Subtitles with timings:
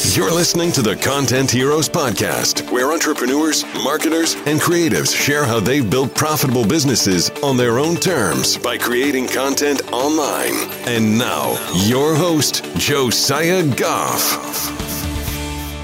[0.00, 5.90] You're listening to the Content Heroes Podcast, where entrepreneurs, marketers, and creatives share how they've
[5.90, 10.54] built profitable businesses on their own terms by creating content online.
[10.86, 14.38] And now, your host, Josiah Goff.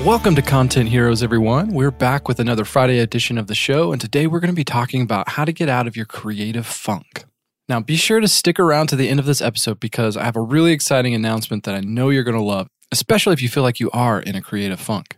[0.04, 1.70] Welcome to Content Heroes, everyone.
[1.70, 4.62] We're back with another Friday edition of the show, and today we're going to be
[4.62, 7.24] talking about how to get out of your creative funk.
[7.68, 10.36] Now, be sure to stick around to the end of this episode because I have
[10.36, 13.62] a really exciting announcement that I know you're going to love, especially if you feel
[13.62, 15.16] like you are in a creative funk.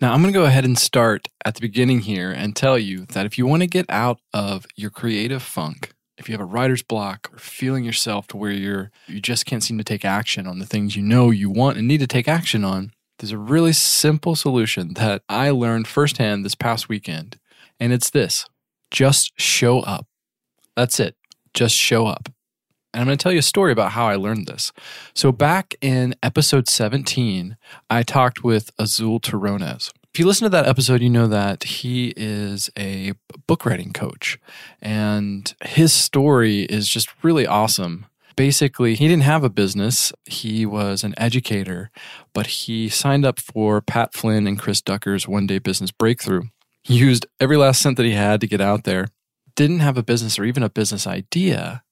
[0.00, 3.06] Now, I'm going to go ahead and start at the beginning here and tell you
[3.06, 6.44] that if you want to get out of your creative funk, if you have a
[6.44, 10.46] writer's block or feeling yourself to where you're you just can't seem to take action
[10.46, 13.38] on the things you know you want and need to take action on, there's a
[13.38, 17.38] really simple solution that I learned firsthand this past weekend,
[17.80, 18.46] and it's this:
[18.90, 20.06] just show up.
[20.76, 21.16] That's it.
[21.54, 22.28] Just show up.
[22.92, 24.72] And I'm going to tell you a story about how I learned this.
[25.14, 27.56] So, back in episode 17,
[27.90, 29.92] I talked with Azul Terronez.
[30.12, 33.12] If you listen to that episode, you know that he is a
[33.46, 34.38] book writing coach.
[34.80, 38.06] And his story is just really awesome.
[38.34, 41.90] Basically, he didn't have a business, he was an educator,
[42.34, 46.42] but he signed up for Pat Flynn and Chris Ducker's one day business breakthrough.
[46.82, 49.08] He used every last cent that he had to get out there
[49.56, 51.82] didn't have a business or even a business idea,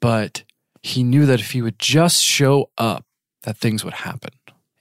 [0.00, 0.44] but
[0.82, 3.04] he knew that if he would just show up,
[3.42, 4.30] that things would happen.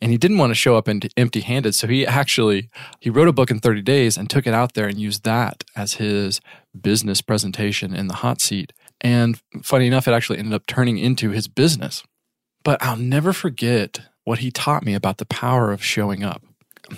[0.02, 1.74] And he didn't want to show up empty handed.
[1.74, 4.88] So he actually he wrote a book in 30 days and took it out there
[4.88, 6.42] and used that as his
[6.80, 8.74] business presentation in the hot seat.
[9.02, 12.04] And funny enough, it actually ended up turning into his business.
[12.64, 16.44] But I'll never forget what he taught me about the power of showing up.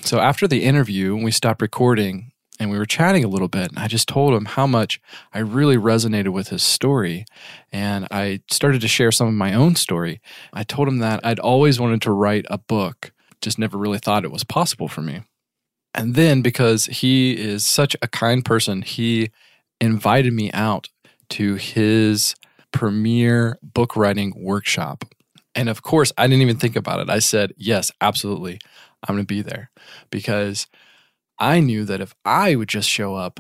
[0.02, 3.80] So after the interview, we stopped recording and we were chatting a little bit and
[3.80, 5.00] i just told him how much
[5.34, 7.26] i really resonated with his story
[7.72, 10.22] and i started to share some of my own story.
[10.54, 14.26] I told him that i'd always wanted to write a book just never really thought
[14.26, 15.22] it was possible for me.
[15.94, 19.32] And then because he is such a kind person he
[19.80, 20.90] invited me out
[21.30, 22.36] to his
[22.72, 25.06] premier book writing workshop.
[25.56, 27.10] And of course i didn't even think about it.
[27.10, 28.60] I said yes absolutely
[29.08, 29.70] i'm going to be there.
[30.10, 30.68] Because
[31.40, 33.40] I knew that if I would just show up,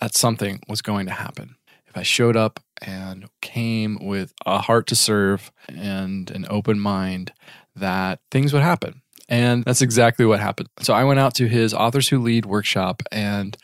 [0.00, 1.56] that something was going to happen.
[1.86, 7.32] If I showed up and came with a heart to serve and an open mind,
[7.76, 9.02] that things would happen.
[9.28, 10.68] And that's exactly what happened.
[10.80, 13.56] So I went out to his Authors Who Lead workshop, and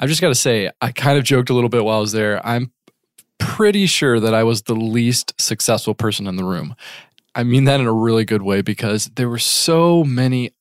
[0.00, 2.12] I've just got to say, I kind of joked a little bit while I was
[2.12, 2.44] there.
[2.46, 2.72] I'm
[3.38, 6.74] pretty sure that I was the least successful person in the room.
[7.34, 10.52] I mean that in a really good way because there were so many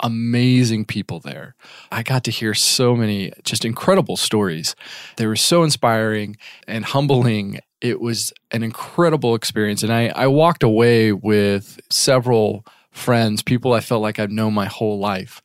[0.00, 1.54] amazing people there.
[1.90, 4.74] I got to hear so many just incredible stories.
[5.16, 7.60] They were so inspiring and humbling.
[7.80, 9.82] It was an incredible experience.
[9.82, 14.66] And I, I walked away with several friends, people I felt like I'd known my
[14.66, 15.42] whole life.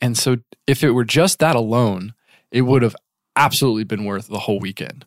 [0.00, 2.14] And so if it were just that alone,
[2.50, 2.96] it would have
[3.36, 5.04] absolutely been worth the whole weekend.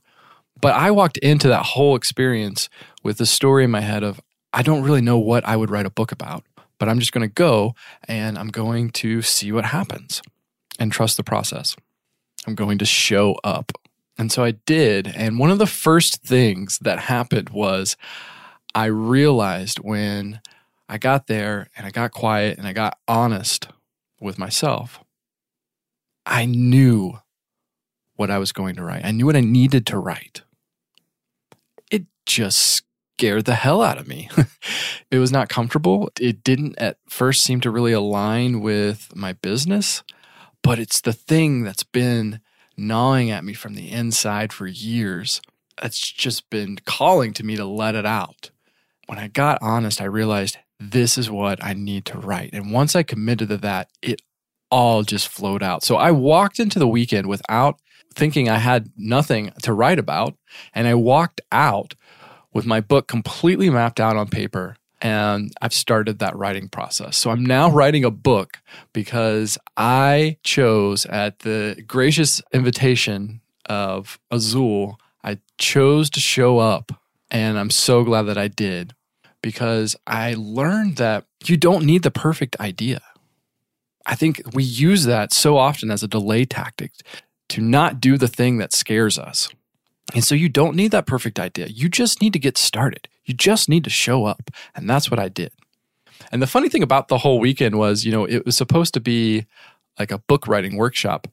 [0.60, 2.70] But I walked into that whole experience
[3.04, 4.22] with the story in my head of,
[4.54, 6.46] I don't really know what I would write a book about
[6.84, 7.76] but I'm just going to go
[8.10, 10.22] and I'm going to see what happens
[10.78, 11.78] and trust the process.
[12.46, 13.72] I'm going to show up.
[14.18, 15.08] And so I did.
[15.08, 17.96] And one of the first things that happened was
[18.76, 20.42] I realized when
[20.90, 23.70] I got there and I got quiet and I got honest
[24.20, 25.00] with myself,
[26.26, 27.14] I knew
[28.18, 29.06] what I was going to write.
[29.06, 30.42] I knew what I needed to write.
[31.90, 32.84] It just
[33.24, 34.30] scared the hell out of me.
[35.12, 36.12] it was not comfortable.
[36.20, 40.04] It didn't at first seem to really align with my business,
[40.62, 42.42] but it's the thing that's been
[42.76, 45.42] gnawing at me from the inside for years.
[45.82, 48.52] It's just been calling to me to let it out.
[49.06, 52.50] When I got honest, I realized this is what I need to write.
[52.52, 54.22] And once I committed to that, it
[54.70, 55.82] all just flowed out.
[55.82, 57.80] So I walked into the weekend without
[58.16, 60.36] thinking I had nothing to write about.
[60.74, 61.96] And I walked out
[62.54, 67.18] with my book completely mapped out on paper and I've started that writing process.
[67.18, 68.60] So I'm now writing a book
[68.94, 76.94] because I chose at the gracious invitation of Azul, I chose to show up
[77.30, 78.94] and I'm so glad that I did
[79.42, 83.02] because I learned that you don't need the perfect idea.
[84.06, 86.92] I think we use that so often as a delay tactic
[87.50, 89.50] to not do the thing that scares us.
[90.14, 91.68] And so you don't need that perfect idea.
[91.68, 93.08] You just need to get started.
[93.26, 94.52] You just need to show up.
[94.76, 95.52] And that's what I did.
[96.32, 99.00] And the funny thing about the whole weekend was, you know, it was supposed to
[99.00, 99.46] be
[100.00, 101.28] like a book writing workshop.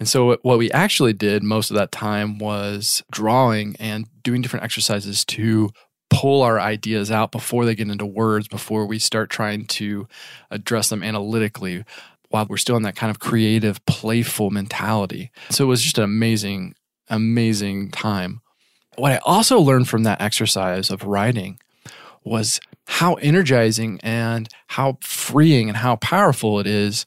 [0.00, 4.64] And so what we actually did most of that time was drawing and doing different
[4.64, 5.70] exercises to
[6.10, 10.06] pull our ideas out before they get into words, before we start trying to
[10.50, 11.84] address them analytically
[12.28, 15.30] while we're still in that kind of creative, playful mentality.
[15.50, 16.74] So it was just an amazing,
[17.08, 18.40] amazing time.
[18.96, 21.58] What I also learned from that exercise of writing
[22.24, 27.06] was how energizing and how freeing and how powerful it is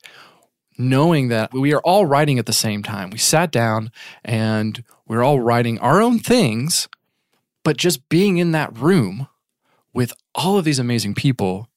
[0.78, 3.10] knowing that we are all writing at the same time.
[3.10, 3.92] We sat down
[4.24, 6.88] and we're all writing our own things,
[7.64, 9.28] but just being in that room
[9.94, 11.70] with all of these amazing people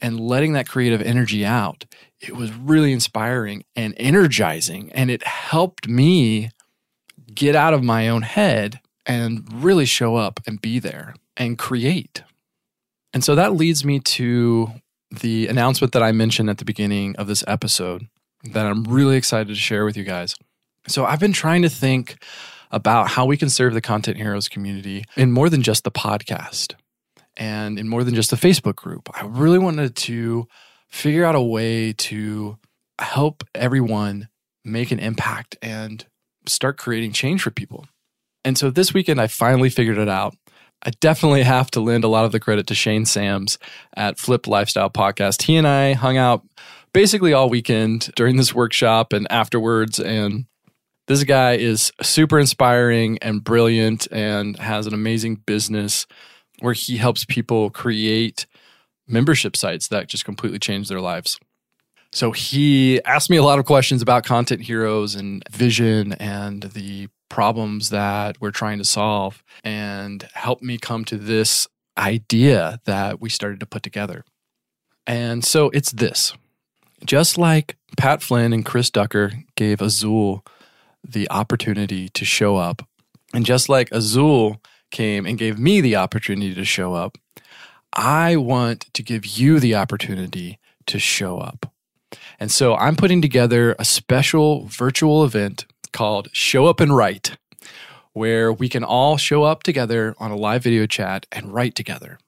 [0.00, 1.84] and letting that creative energy out,
[2.20, 4.92] it was really inspiring and energizing.
[4.92, 6.50] And it helped me
[7.34, 12.22] get out of my own head and really show up and be there and create.
[13.12, 14.72] And so that leads me to
[15.10, 18.08] the announcement that I mentioned at the beginning of this episode
[18.52, 20.34] that I'm really excited to share with you guys.
[20.88, 22.22] So I've been trying to think
[22.70, 26.74] about how we can serve the Content Heroes community in more than just the podcast
[27.36, 29.08] and in more than just the Facebook group.
[29.14, 30.46] I really wanted to
[30.90, 32.58] figure out a way to
[33.00, 34.28] help everyone
[34.64, 36.04] make an impact and
[36.46, 37.86] start creating change for people.
[38.44, 40.36] And so this weekend, I finally figured it out.
[40.82, 43.58] I definitely have to lend a lot of the credit to Shane Sams
[43.96, 45.42] at Flipped Lifestyle Podcast.
[45.42, 46.42] He and I hung out
[46.92, 49.98] basically all weekend during this workshop and afterwards.
[49.98, 50.44] And
[51.06, 56.06] this guy is super inspiring and brilliant and has an amazing business
[56.60, 58.46] where he helps people create
[59.06, 61.38] membership sites that just completely change their lives.
[62.14, 67.08] So he asked me a lot of questions about content heroes and vision and the
[67.28, 71.66] problems that we're trying to solve and helped me come to this
[71.98, 74.24] idea that we started to put together.
[75.08, 76.32] And so it's this
[77.04, 80.44] just like Pat Flynn and Chris Ducker gave Azul
[81.02, 82.86] the opportunity to show up,
[83.34, 84.62] and just like Azul
[84.92, 87.18] came and gave me the opportunity to show up,
[87.92, 91.73] I want to give you the opportunity to show up.
[92.38, 97.36] And so I'm putting together a special virtual event called Show Up and Write,
[98.12, 102.18] where we can all show up together on a live video chat and write together.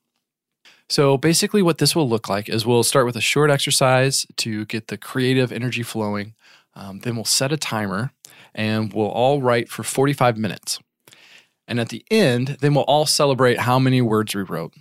[0.89, 4.65] So basically, what this will look like is we'll start with a short exercise to
[4.67, 6.35] get the creative energy flowing.
[6.75, 8.13] Um, then we'll set a timer
[8.55, 10.79] and we'll all write for 45 minutes.
[11.67, 14.75] And at the end, then we'll all celebrate how many words we wrote.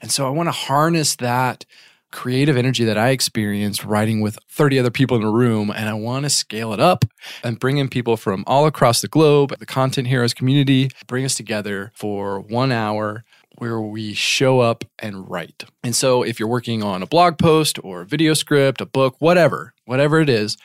[0.00, 1.66] And so I want to harness that
[2.12, 5.70] creative energy that I experienced writing with 30 other people in a room.
[5.70, 7.04] And I want to scale it up
[7.42, 11.34] and bring in people from all across the globe, the Content Heroes community, bring us
[11.34, 13.24] together for one hour
[13.58, 15.64] where we show up and write.
[15.82, 19.16] And so if you're working on a blog post or a video script, a book,
[19.18, 20.56] whatever, whatever it is,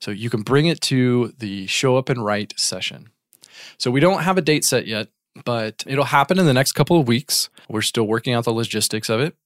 [0.00, 3.10] so you can bring it to the show up and write session.
[3.78, 5.08] So we don't have a date set yet,
[5.44, 7.48] but it'll happen in the next couple of weeks.
[7.68, 9.36] We're still working out the logistics of it.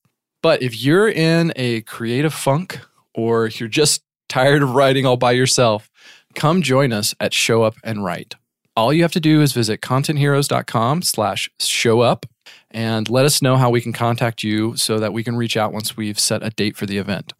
[0.43, 2.81] But if you're in a creative funk
[3.15, 5.91] or you're just tired of writing all by yourself,
[6.35, 8.35] come join us at Show Up and Write.
[8.77, 12.27] All you have to do is visit contentheroes.com slash show up
[12.71, 15.73] and let us know how we can contact you so that we can reach out
[15.73, 17.33] once we've set a date for the event.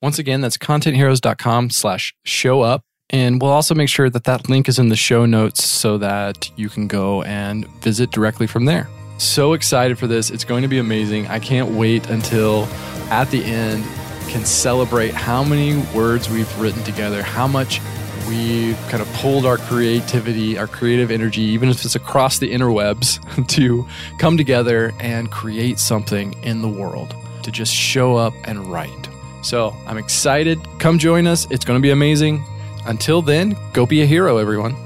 [0.00, 2.82] Once again, that's contentheroes.com slash show up.
[3.10, 6.50] And we'll also make sure that that link is in the show notes so that
[6.56, 8.88] you can go and visit directly from there.
[9.18, 10.30] So excited for this.
[10.30, 11.26] It's going to be amazing.
[11.26, 12.64] I can't wait until
[13.10, 13.84] at the end
[14.28, 17.80] can celebrate how many words we've written together, how much
[18.28, 23.18] we kind of pulled our creativity, our creative energy, even if it's across the interwebs,
[23.48, 23.86] to
[24.18, 29.08] come together and create something in the world, to just show up and write.
[29.42, 30.60] So I'm excited.
[30.78, 31.46] Come join us.
[31.50, 32.44] It's going to be amazing.
[32.86, 34.76] Until then, go be a hero, everyone.